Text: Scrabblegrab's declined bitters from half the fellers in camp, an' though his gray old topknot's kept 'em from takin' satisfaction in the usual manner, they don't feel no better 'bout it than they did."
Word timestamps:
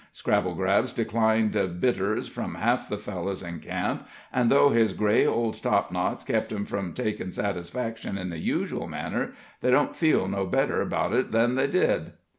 Scrabblegrab's 0.11 0.93
declined 0.93 1.51
bitters 1.79 2.27
from 2.27 2.55
half 2.55 2.89
the 2.89 2.97
fellers 2.97 3.43
in 3.43 3.59
camp, 3.59 4.07
an' 4.33 4.47
though 4.49 4.69
his 4.69 4.93
gray 4.93 5.27
old 5.27 5.61
topknot's 5.61 6.25
kept 6.25 6.51
'em 6.51 6.65
from 6.65 6.93
takin' 6.93 7.31
satisfaction 7.31 8.17
in 8.17 8.31
the 8.31 8.39
usual 8.39 8.87
manner, 8.87 9.33
they 9.61 9.69
don't 9.69 9.95
feel 9.95 10.27
no 10.27 10.47
better 10.47 10.83
'bout 10.85 11.13
it 11.13 11.31
than 11.31 11.53
they 11.53 11.67
did." 11.67 12.13